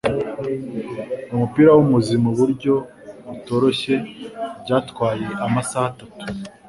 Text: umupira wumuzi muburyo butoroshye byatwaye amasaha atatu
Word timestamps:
umupira 1.33 1.69
wumuzi 1.77 2.15
muburyo 2.23 2.73
butoroshye 3.27 3.95
byatwaye 4.63 5.27
amasaha 5.45 5.87
atatu 5.91 6.05